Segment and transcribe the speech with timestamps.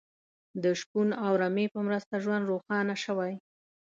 [0.63, 3.33] د شپون او رمې په مرسته ژوند روښانه شوی.